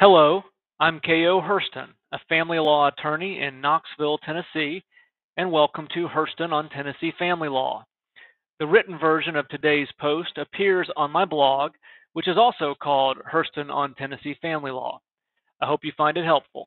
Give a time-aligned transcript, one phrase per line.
[0.00, 0.42] Hello,
[0.80, 1.42] I'm K.O.
[1.42, 4.82] Herston, a family law attorney in Knoxville, Tennessee,
[5.36, 7.84] and welcome to Herston on Tennessee Family Law.
[8.60, 11.72] The written version of today's post appears on my blog,
[12.14, 15.02] which is also called Herston on Tennessee Family Law.
[15.60, 16.66] I hope you find it helpful.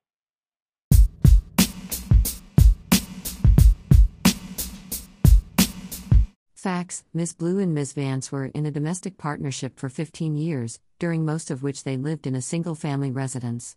[6.64, 7.34] Facts Ms.
[7.34, 7.92] Blue and Ms.
[7.92, 12.26] Vance were in a domestic partnership for 15 years, during most of which they lived
[12.26, 13.76] in a single family residence.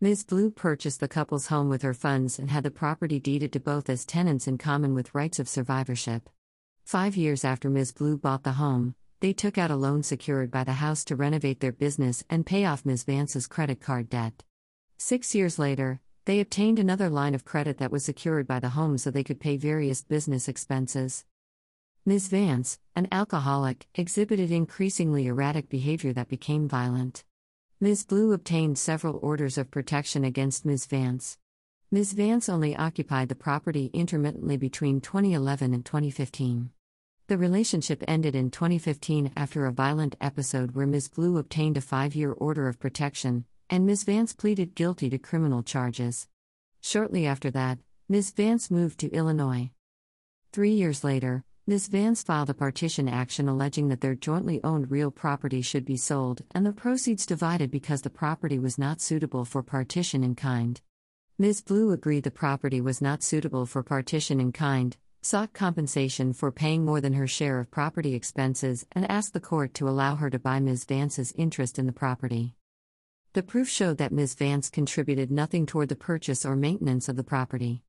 [0.00, 0.24] Ms.
[0.24, 3.90] Blue purchased the couple's home with her funds and had the property deeded to both
[3.90, 6.30] as tenants in common with rights of survivorship.
[6.84, 7.92] Five years after Ms.
[7.92, 11.60] Blue bought the home, they took out a loan secured by the house to renovate
[11.60, 13.04] their business and pay off Ms.
[13.04, 14.42] Vance's credit card debt.
[14.96, 18.96] Six years later, they obtained another line of credit that was secured by the home
[18.96, 21.26] so they could pay various business expenses.
[22.04, 22.26] Ms.
[22.26, 27.22] Vance, an alcoholic, exhibited increasingly erratic behavior that became violent.
[27.80, 28.04] Ms.
[28.04, 30.86] Blue obtained several orders of protection against Ms.
[30.86, 31.38] Vance.
[31.92, 32.14] Ms.
[32.14, 36.70] Vance only occupied the property intermittently between 2011 and 2015.
[37.28, 41.06] The relationship ended in 2015 after a violent episode where Ms.
[41.06, 44.02] Blue obtained a five year order of protection, and Ms.
[44.02, 46.26] Vance pleaded guilty to criminal charges.
[46.80, 48.32] Shortly after that, Ms.
[48.32, 49.70] Vance moved to Illinois.
[50.52, 51.86] Three years later, Ms.
[51.86, 56.42] Vance filed a partition action alleging that their jointly owned real property should be sold
[56.56, 60.80] and the proceeds divided because the property was not suitable for partition in kind.
[61.38, 61.60] Ms.
[61.60, 66.84] Blue agreed the property was not suitable for partition in kind, sought compensation for paying
[66.84, 70.40] more than her share of property expenses, and asked the court to allow her to
[70.40, 70.84] buy Ms.
[70.84, 72.56] Vance's interest in the property.
[73.34, 74.34] The proof showed that Ms.
[74.34, 77.84] Vance contributed nothing toward the purchase or maintenance of the property.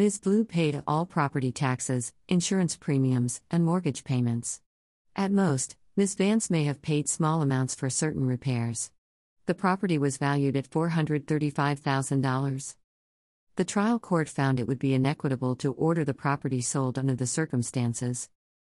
[0.00, 0.16] Ms.
[0.16, 4.62] Blue paid all property taxes, insurance premiums, and mortgage payments.
[5.14, 6.14] At most, Ms.
[6.14, 8.90] Vance may have paid small amounts for certain repairs.
[9.44, 12.76] The property was valued at $435,000.
[13.56, 17.26] The trial court found it would be inequitable to order the property sold under the
[17.26, 18.30] circumstances.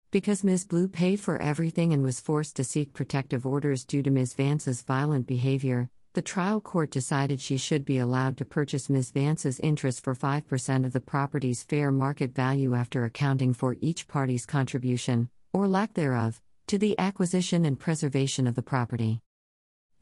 [0.09, 0.65] Because Ms.
[0.65, 4.33] Blue paid for everything and was forced to seek protective orders due to Ms.
[4.33, 9.11] Vance's violent behavior, the trial court decided she should be allowed to purchase Ms.
[9.11, 14.45] Vance's interest for 5% of the property's fair market value after accounting for each party's
[14.45, 19.21] contribution, or lack thereof, to the acquisition and preservation of the property.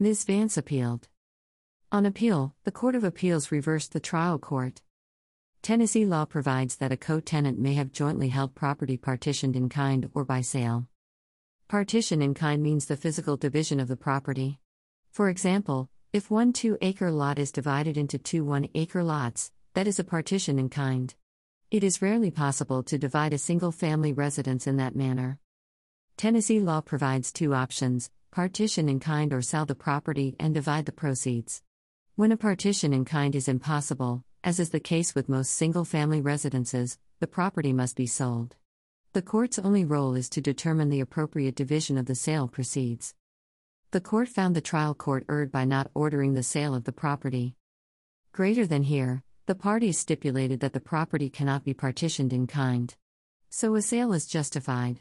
[0.00, 0.24] Ms.
[0.24, 1.06] Vance appealed.
[1.92, 4.82] On appeal, the Court of Appeals reversed the trial court.
[5.62, 10.10] Tennessee law provides that a co tenant may have jointly held property partitioned in kind
[10.14, 10.88] or by sale.
[11.68, 14.58] Partition in kind means the physical division of the property.
[15.12, 19.86] For example, if one 2 acre lot is divided into two 1 acre lots, that
[19.86, 21.14] is a partition in kind.
[21.70, 25.38] It is rarely possible to divide a single family residence in that manner.
[26.16, 30.92] Tennessee law provides two options partition in kind or sell the property and divide the
[30.92, 31.62] proceeds.
[32.16, 36.20] When a partition in kind is impossible, as is the case with most single family
[36.20, 38.56] residences, the property must be sold.
[39.12, 43.14] The court's only role is to determine the appropriate division of the sale proceeds.
[43.90, 47.54] The court found the trial court erred by not ordering the sale of the property.
[48.32, 52.94] Greater than here, the parties stipulated that the property cannot be partitioned in kind.
[53.48, 55.00] So a sale is justified.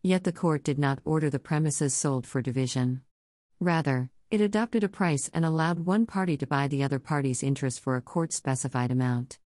[0.00, 3.02] Yet the court did not order the premises sold for division.
[3.58, 7.80] Rather, it adopted a price and allowed one party to buy the other party's interest
[7.80, 9.40] for a court specified amount.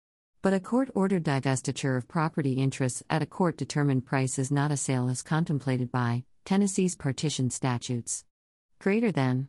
[0.42, 4.72] But a court ordered divestiture of property interests at a court determined price is not
[4.72, 8.26] a sale as contemplated by Tennessee's partition statutes.
[8.82, 9.48] Greater than.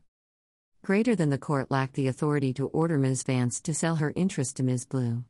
[0.84, 3.22] Greater than the court lacked the authority to order Ms.
[3.22, 4.84] Vance to sell her interest to Ms.
[4.84, 5.24] Blue.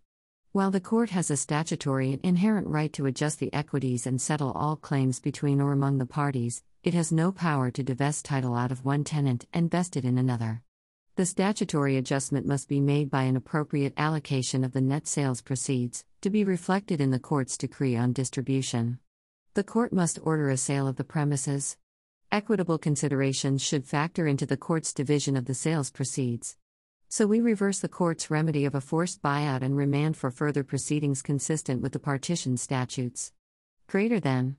[0.51, 4.51] While the court has a statutory and inherent right to adjust the equities and settle
[4.51, 8.73] all claims between or among the parties, it has no power to divest title out
[8.73, 10.62] of one tenant and vest it in another.
[11.15, 16.05] The statutory adjustment must be made by an appropriate allocation of the net sales proceeds,
[16.23, 18.99] to be reflected in the court's decree on distribution.
[19.55, 21.77] The court must order a sale of the premises.
[22.32, 26.56] Equitable considerations should factor into the court's division of the sales proceeds.
[27.11, 31.20] So we reverse the court's remedy of a forced buyout and remand for further proceedings
[31.20, 33.34] consistent with the partition statutes.
[33.87, 34.56] Greater than.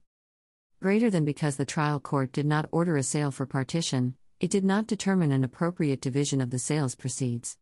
[0.84, 4.64] Greater than because the trial court did not order a sale for partition, it did
[4.64, 7.58] not determine an appropriate division of the sales proceeds.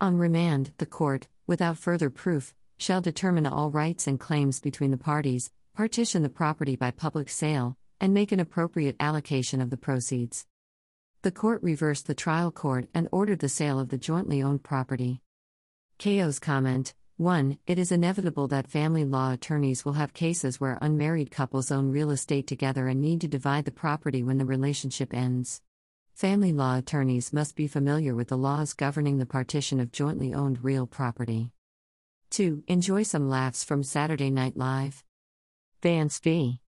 [0.00, 4.96] On remand, the court, without further proof, shall determine all rights and claims between the
[4.96, 10.44] parties, partition the property by public sale, and make an appropriate allocation of the proceeds.
[11.22, 15.22] The court reversed the trial court and ordered the sale of the jointly owned property.
[16.00, 17.58] KO's comment 1.
[17.68, 22.10] It is inevitable that family law attorneys will have cases where unmarried couples own real
[22.10, 25.62] estate together and need to divide the property when the relationship ends.
[26.14, 30.64] Family law attorneys must be familiar with the laws governing the partition of jointly owned
[30.64, 31.52] real property.
[32.30, 32.64] 2.
[32.66, 35.04] Enjoy some laughs from Saturday Night Live.
[35.82, 36.61] Vance v.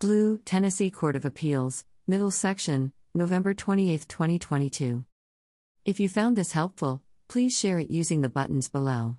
[0.00, 5.04] Blue, Tennessee Court of Appeals, Middle Section, November 28, 2022.
[5.84, 9.16] If you found this helpful, please share it using the buttons below.